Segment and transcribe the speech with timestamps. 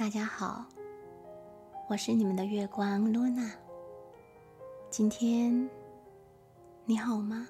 [0.00, 0.64] 大家好，
[1.86, 3.52] 我是你们的月光露娜。
[4.88, 5.68] 今天
[6.86, 7.46] 你好吗？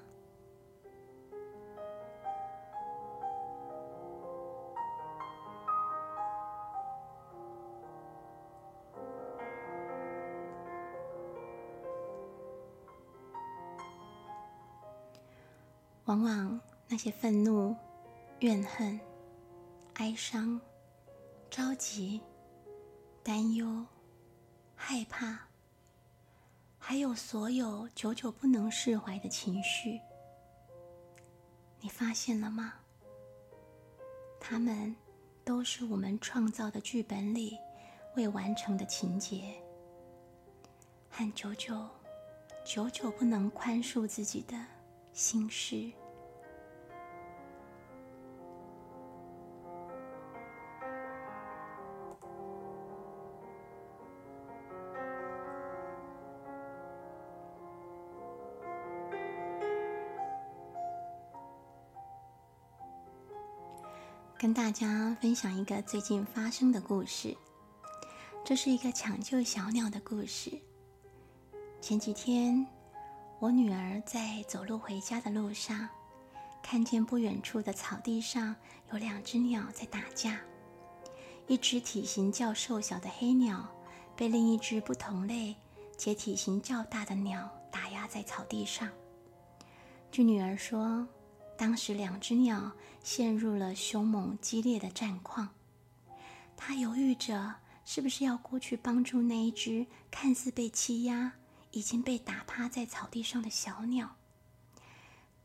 [16.03, 16.59] 往往
[16.89, 17.73] 那些愤怒、
[18.41, 18.99] 怨恨、
[19.93, 20.59] 哀伤、
[21.49, 22.21] 着急。
[23.23, 23.85] 担忧、
[24.75, 25.47] 害怕，
[26.79, 30.01] 还有所有久久不能释怀的情绪，
[31.79, 32.73] 你发现了吗？
[34.39, 34.95] 他们
[35.43, 37.55] 都是我们创造的剧本里
[38.15, 39.53] 未完成的情节，
[41.07, 41.87] 和久久、
[42.65, 44.57] 久久不能宽恕自己的
[45.13, 45.91] 心事。
[64.41, 67.37] 跟大家分享一个最近发生的故事。
[68.43, 70.59] 这是一个抢救小鸟的故事。
[71.79, 72.65] 前几天，
[73.37, 75.87] 我女儿在走路回家的路上，
[76.63, 78.55] 看见不远处的草地上
[78.91, 80.41] 有两只鸟在打架。
[81.45, 83.69] 一只体型较瘦小的黑鸟
[84.15, 85.55] 被另一只不同类
[85.99, 88.89] 且体型较大的鸟打压在草地上。
[90.11, 91.07] 据女儿说。
[91.61, 92.71] 当时，两只鸟
[93.03, 95.47] 陷入了凶猛激烈的战况。
[96.57, 97.53] 他犹豫着，
[97.85, 101.31] 是不是要过去帮助那一只看似被欺压、
[101.69, 104.15] 已经被打趴在草地上的小鸟。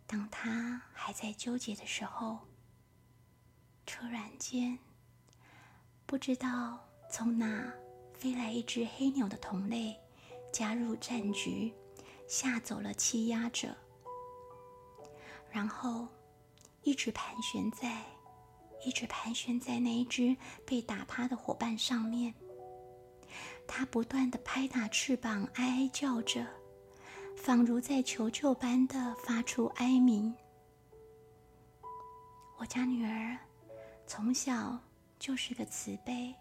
[0.06, 2.38] 当他还在纠结的时候，
[3.84, 4.78] 突然间，
[6.06, 6.80] 不知道
[7.10, 7.70] 从哪
[8.14, 9.94] 飞来一只黑鸟的同类，
[10.50, 11.74] 加入战局，
[12.26, 13.76] 吓走了欺压者。
[15.56, 16.06] 然后，
[16.82, 18.02] 一直盘旋在，
[18.84, 20.36] 一直盘旋在那一只
[20.66, 22.34] 被打趴的伙伴上面。
[23.66, 26.46] 它不断的拍打翅膀，哀哀叫着，
[27.38, 30.30] 仿如在求救般的发出哀鸣。
[32.58, 33.38] 我家女儿
[34.06, 34.78] 从小
[35.18, 36.34] 就是个慈悲、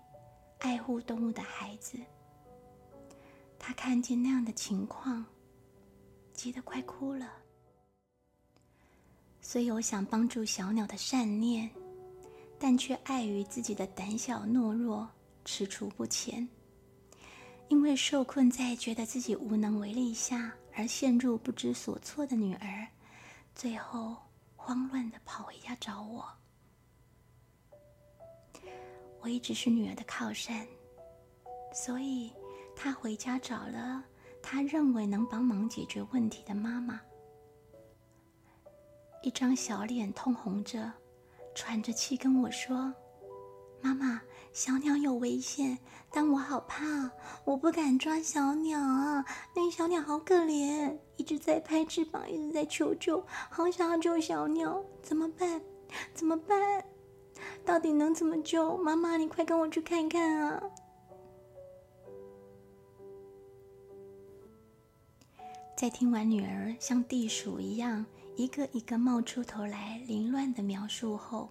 [0.60, 1.98] 爱护动物的孩子。
[3.58, 5.26] 她看见那样的情况，
[6.34, 7.45] 急得快哭了。
[9.48, 11.70] 虽有想帮助小鸟的善念，
[12.58, 15.08] 但却碍于自己的胆小懦弱，
[15.46, 16.50] 踟蹰不前。
[17.68, 22.88] 因为受困在觉得自己无能为力下，而陷入不知所措的女儿，
[23.54, 24.18] 最后
[24.56, 26.26] 慌乱的跑回家找我。
[29.22, 30.66] 我一直是女儿的靠山，
[31.72, 32.34] 所以
[32.76, 34.04] 她回家找了
[34.42, 37.00] 她认为能帮忙解决问题的妈妈。
[39.26, 40.94] 一张小脸通红着，
[41.56, 42.94] 喘着气跟我说
[43.82, 44.22] ：“妈妈，
[44.54, 45.80] 小鸟有危险，
[46.12, 47.10] 但我好怕，
[47.44, 49.26] 我不敢抓小鸟啊！
[49.56, 55.60] 那小鸟好可怜，一直在拍翅膀，一直在求救，好想要救小鸟，怎么办？
[56.14, 56.86] 怎么办？
[57.66, 58.78] 到底能怎么救？
[58.78, 60.62] 妈妈，你快跟我去看看啊！”
[65.76, 68.06] 在听完女儿像地鼠一样。
[68.38, 71.50] 一个一个冒出头来，凌乱的描述后，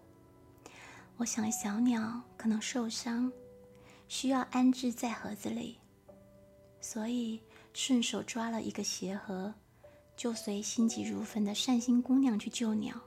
[1.17, 3.33] 我想小鸟可能受伤，
[4.07, 5.79] 需要安置在盒子里，
[6.81, 7.41] 所以
[7.73, 9.53] 顺手抓了一个鞋盒，
[10.15, 13.01] 就随心急如焚的善心姑娘去救鸟。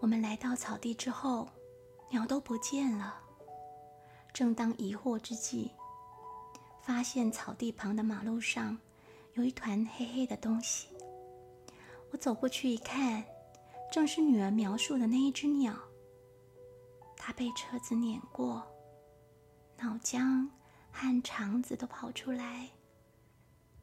[0.00, 1.48] 我们来到草地之后，
[2.10, 3.16] 鸟都不见了。
[4.32, 5.70] 正当疑惑之际，
[6.82, 8.76] 发现草地旁的马路上
[9.34, 10.88] 有一团黑黑的东西。
[12.12, 13.24] 我走过去一看，
[13.90, 15.74] 正是女儿描述的那一只鸟。
[17.16, 18.62] 它被车子碾过，
[19.78, 20.46] 脑浆
[20.90, 22.68] 和肠子都跑出来，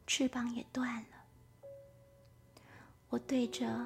[0.06, 2.62] 翅膀也断了。
[3.08, 3.84] 我对着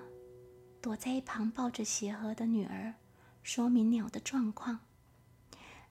[0.82, 2.92] 躲在一旁抱着鞋盒的女儿
[3.42, 4.78] 说明鸟的状况，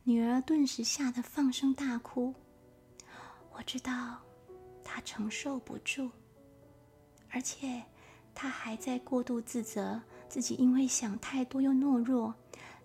[0.04, 2.36] 女儿顿时吓得放声大哭。
[3.52, 4.22] 我知道
[4.84, 6.12] 她承受不住，
[7.32, 7.84] 而且。
[8.36, 12.34] 他还在过度自责自己，因为想太多又懦弱，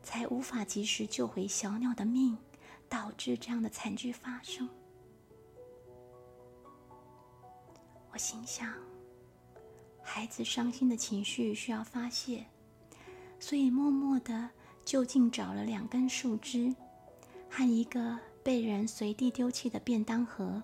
[0.02, 2.36] 才无法及时救回小鸟的命，
[2.88, 4.68] 导致这样的惨剧发生。
[8.10, 8.72] 我心想，
[10.02, 12.44] 孩子伤心的情绪需要发泄，
[13.38, 14.48] 所以默默的
[14.84, 16.74] 就近找了两根树枝，
[17.48, 20.62] 和一个被人随地丢弃的便当盒，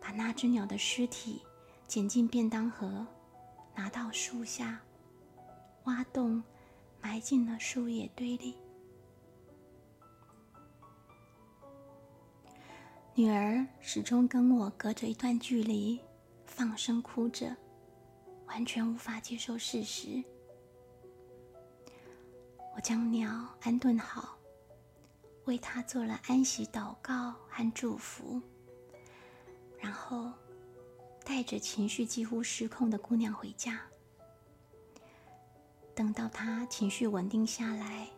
[0.00, 1.42] 把那只鸟的尸体
[1.86, 3.06] 捡进便当盒，
[3.80, 4.78] 拿到树下，
[5.84, 6.42] 挖洞
[7.00, 8.54] 埋进了树叶堆里。
[13.14, 15.98] 女儿始终跟我隔着一段距离，
[16.44, 17.56] 放声哭着，
[18.48, 20.22] 完全无法接受事实。
[22.74, 24.36] 我将鸟安顿好，
[25.46, 28.42] 为它做了安息祷告和祝福，
[29.78, 30.30] 然后
[31.30, 33.80] 带着情绪几乎失控的姑娘回家。
[35.94, 38.08] 等到她情绪稳定下来，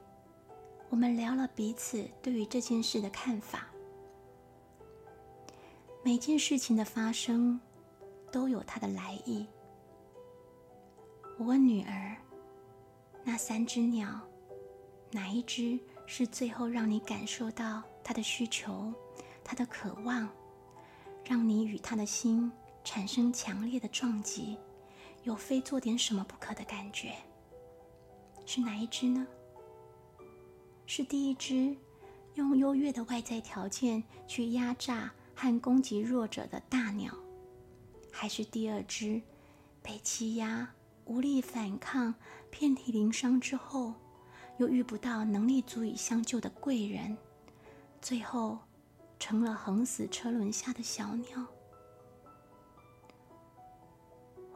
[0.88, 3.66] 我们聊了彼此对于这件事的看法。
[6.02, 7.60] 每件事情的发生
[8.30, 9.46] 都有它的来意。
[11.36, 12.16] 我问女儿
[13.22, 14.18] ：“那三只鸟，
[15.10, 18.90] 哪一只是最后让你感受到它的需求、
[19.44, 20.26] 它的渴望，
[21.22, 22.50] 让你与它的心
[22.84, 24.56] 产生强烈的撞击，
[25.24, 27.14] 有非做点什么不可的感觉？
[28.46, 29.26] 是哪一只呢？
[30.86, 31.76] 是第一只
[32.34, 37.12] 用优越的外在条件去压榨？”和攻击弱者的大鸟，
[38.12, 39.20] 还是第二只
[39.82, 40.72] 被欺压、
[41.04, 42.14] 无力反抗、
[42.48, 43.94] 遍体鳞伤之后，
[44.58, 47.16] 又遇不到能力足以相救的贵人，
[48.00, 48.58] 最后
[49.18, 51.44] 成了横死车轮下的小鸟，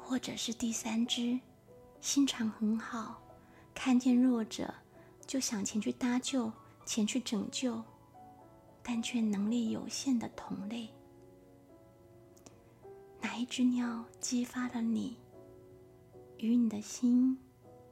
[0.09, 1.37] 或者是第三只
[2.01, 3.21] 心肠很好，
[3.75, 4.73] 看见弱者
[5.27, 6.53] 就想前去搭救、
[6.85, 7.83] 前去拯救。
[8.85, 10.89] 但却能力有限的同类，
[13.21, 15.17] 哪一只鸟激发了你，
[16.39, 17.37] 与你的心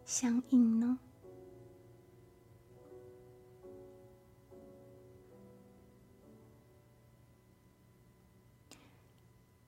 [0.04, 1.00] 相应呢？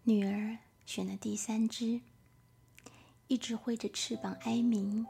[0.04, 2.00] 女儿选了第三只，
[3.28, 5.05] 一直挥着翅膀哀鸣，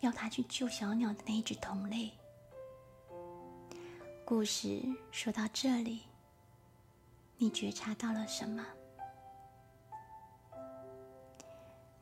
[0.00, 2.10] 要他去救小鸟的那一只同类。
[4.24, 6.00] 故事说到这里，
[7.36, 8.64] 你觉察到了什么？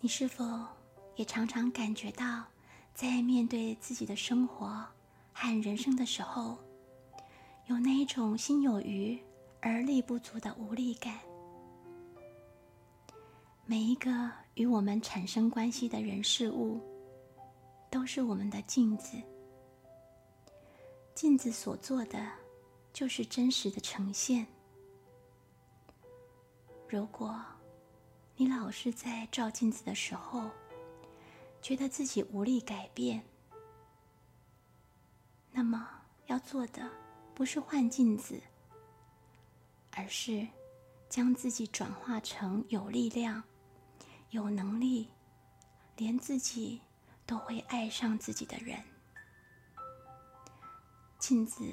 [0.01, 0.45] 你是否
[1.17, 2.45] 也常常感觉到，
[2.95, 4.85] 在面对自己的生活
[5.33, 6.57] 和人生的时候，
[7.67, 9.21] 有那一种心有余
[9.61, 11.19] 而力不足的无力感？
[13.69, 16.81] 每一个与我们产生关系的人事物，
[17.91, 19.21] 都是我们的镜子。
[21.17, 22.31] 镜子所做的，
[22.93, 24.47] 就是真实的呈现。
[26.89, 27.45] 如果
[28.37, 30.49] 你老是在照镜子的时候，
[31.61, 33.21] 觉得自己无力改变，
[35.51, 35.89] 那么
[36.27, 36.89] 要做的
[37.35, 38.41] 不是换镜子，
[39.91, 40.47] 而是
[41.09, 43.43] 将自己转化成有力量、
[44.31, 45.11] 有能力，
[45.97, 46.81] 连自己
[47.25, 48.83] 都会爱上自己的人。
[51.19, 51.65] 镜子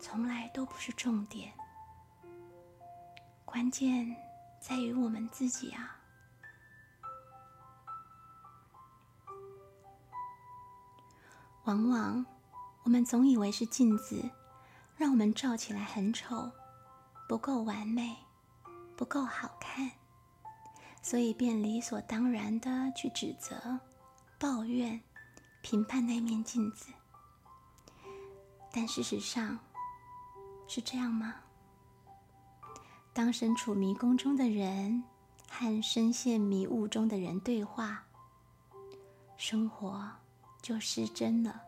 [0.00, 1.52] 从来都不是重点，
[3.44, 4.16] 关键
[4.60, 5.96] 在于我们自己啊。
[11.64, 12.24] 往往
[12.84, 14.30] 我们总以为是镜子
[14.96, 16.50] 让我们照起来很丑，
[17.28, 18.16] 不够完美，
[18.96, 19.90] 不够好看，
[21.08, 23.80] 所以便理所当然的去指责、
[24.38, 25.00] 抱怨、
[25.62, 26.92] 评判那面镜子。
[28.70, 29.58] 但事实上，
[30.66, 31.36] 是这样吗？
[33.14, 35.02] 当身处迷宫中的人
[35.48, 38.04] 和深陷迷雾中的人对话，
[39.38, 40.06] 生活
[40.60, 41.62] 就失真了。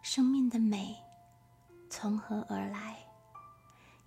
[0.00, 0.96] 生命的美
[1.90, 2.96] 从何而来？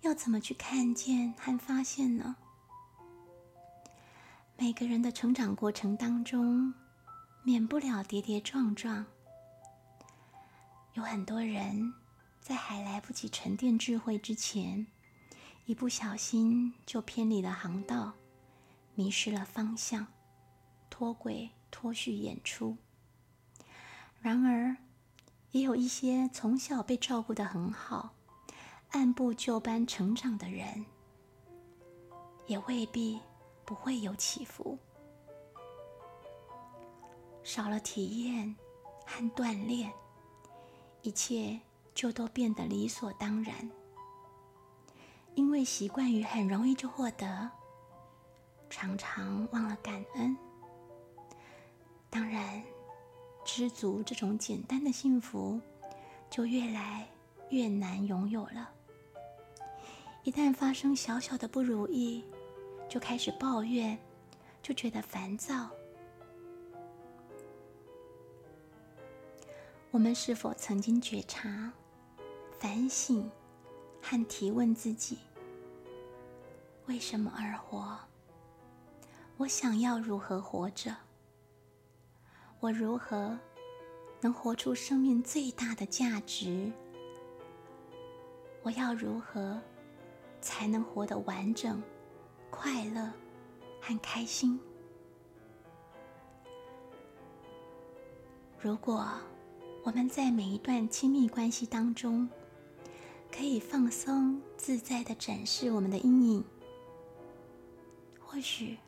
[0.00, 2.34] 要怎么去看见和发现呢？
[4.56, 6.72] 每个人的成长过程当中，
[7.42, 9.04] 免不了跌跌撞撞。
[10.94, 11.92] 有很多人
[12.40, 14.86] 在还来不及沉淀智慧之前，
[15.66, 18.12] 一不小心就偏离了航道，
[18.94, 20.06] 迷失了方向，
[20.88, 22.76] 脱轨脱序演出。
[24.20, 24.76] 然而，
[25.50, 28.14] 也有一些从小被照顾得很好，
[28.90, 30.86] 按部就班成长的人，
[32.46, 33.20] 也未必
[33.64, 34.78] 不会有起伏。
[37.42, 38.54] 少了体验
[39.06, 39.92] 和锻炼。
[41.02, 41.60] 一切
[41.94, 43.70] 就都变得理所当然，
[45.34, 47.50] 因为习惯于很容易就获得，
[48.70, 50.34] 常常忘了感恩。
[52.08, 52.62] 当然，
[53.44, 55.60] 知足这种简单的幸福，
[56.30, 57.06] 就越来
[57.50, 58.70] 越难拥有了。
[60.22, 62.24] 一旦发生小小的不如意，
[62.88, 63.98] 就开始抱怨，
[64.62, 65.68] 就觉得烦躁。
[69.90, 71.72] 我们是否曾经觉察、
[72.58, 73.30] 反省
[74.02, 75.18] 和提问自己：
[76.86, 77.98] 为什么而活？
[79.36, 80.96] 我想要如何活着？
[82.60, 83.38] 我如何
[84.20, 86.72] 能活出生命最大的价值？
[88.62, 89.60] 我要如何
[90.40, 91.82] 才能活得完整、
[92.54, 93.10] 快乐
[93.80, 94.58] 和开心？
[98.60, 99.06] 如果
[99.82, 102.28] 我们在每一段亲密关系当中，
[103.30, 106.44] 可以放松自在的展示我们的阴影，
[108.20, 108.78] 或许。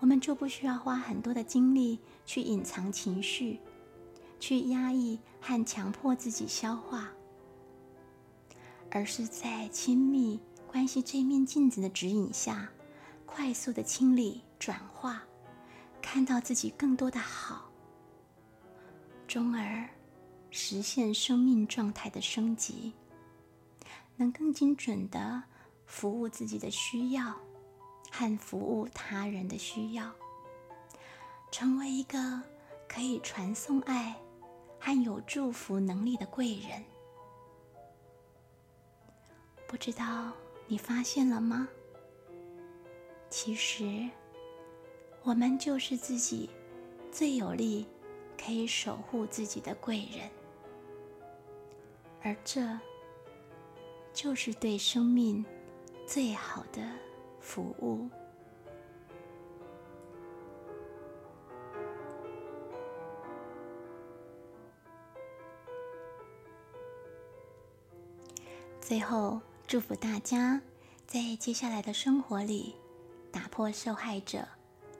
[0.00, 3.58] 我们就不需要花很多的精力去隐藏情绪，
[4.38, 7.10] 去压抑和强迫自己消化，
[8.90, 10.38] 而是在亲密
[10.68, 12.70] 关系这面镜子的指引下，
[13.38, 15.22] 快速的清理、转化，
[16.02, 17.70] 看到自己更多的好，
[19.28, 19.88] 从而
[20.50, 22.92] 实现生命状态的升级，
[24.16, 25.40] 能更精准的
[25.86, 27.32] 服务自己的需要。
[28.10, 30.12] 和服务他人的需要，
[31.52, 32.42] 成为一个
[32.88, 34.16] 可以传送爱
[34.80, 36.84] 和有祝福能力的贵人。
[39.68, 40.32] 不知道
[40.66, 41.68] 你发现了吗？
[43.30, 44.08] 其实，
[45.22, 46.50] 我们就是自己
[47.10, 47.86] 最有力
[48.42, 50.30] 可以守护自己的贵人，
[52.22, 52.78] 而这
[54.12, 55.44] 就是对生命
[56.06, 56.80] 最好的。
[57.40, 58.06] 服务。
[68.80, 70.60] 最后，祝福大家
[71.06, 72.74] 在接下来的生活里，
[73.32, 74.46] 打破受害者、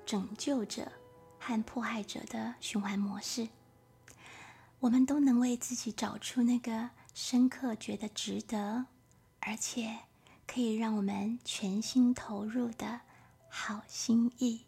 [0.05, 0.91] 拯救者
[1.39, 3.49] 和迫害者的循环模式。
[4.81, 8.87] 我们都能为自己找出那个深刻觉得值得，
[9.41, 9.99] 而且。
[10.51, 13.03] 可以让我们全心投入的
[13.51, 14.65] 好心意。